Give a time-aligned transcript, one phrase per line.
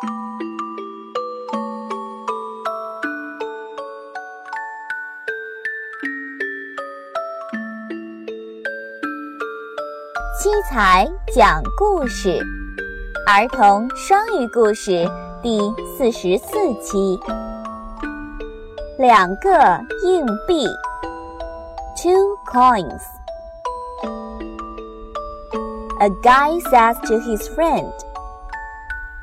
[0.00, 0.08] 七
[10.70, 12.38] 彩讲故事
[13.26, 15.06] 儿童双语故事
[15.42, 15.60] 第
[15.98, 17.20] 四十四期
[18.98, 20.66] 两个硬币
[22.02, 23.02] two coins
[25.98, 27.92] a guy says to his friend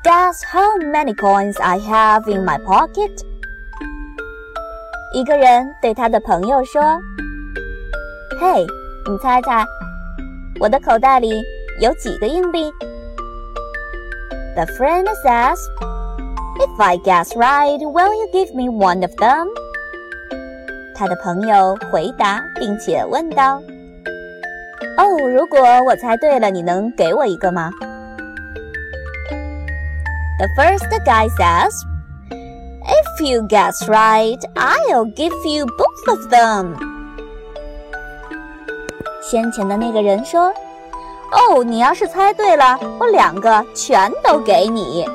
[0.07, 3.11] "Guess how many coins I have in my pocket?"
[5.13, 8.65] 一个人对他的朋友说：“嘿，
[9.09, 9.65] 你猜猜，
[10.59, 11.43] 我的口袋里
[11.79, 12.71] 有几个硬币？”
[14.55, 15.57] The friend says,
[16.59, 19.47] "If I guess right, will you give me one of them?"
[20.95, 23.61] 他的朋友回答，并且问道：“
[24.97, 27.71] 哦，如果我猜对了，你能给我一个吗
[30.39, 31.73] ？”The first guy says.
[32.85, 36.75] If you guess right, I'll give you both of them.
[39.21, 45.07] 先前的那个人说：“哦，你要是猜对了，我两个全都给你。”